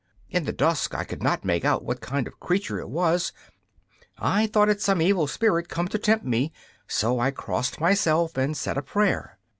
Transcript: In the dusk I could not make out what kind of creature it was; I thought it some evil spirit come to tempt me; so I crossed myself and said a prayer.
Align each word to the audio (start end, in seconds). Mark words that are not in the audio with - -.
In 0.31 0.45
the 0.45 0.51
dusk 0.51 0.95
I 0.95 1.03
could 1.03 1.21
not 1.21 1.45
make 1.45 1.63
out 1.63 1.83
what 1.85 2.01
kind 2.01 2.25
of 2.27 2.39
creature 2.39 2.79
it 2.79 2.89
was; 2.89 3.31
I 4.17 4.47
thought 4.47 4.67
it 4.67 4.81
some 4.81 4.99
evil 4.99 5.27
spirit 5.27 5.69
come 5.69 5.87
to 5.89 5.99
tempt 5.99 6.25
me; 6.25 6.51
so 6.87 7.19
I 7.19 7.29
crossed 7.29 7.79
myself 7.79 8.35
and 8.35 8.57
said 8.57 8.79
a 8.79 8.81
prayer. 8.81 9.37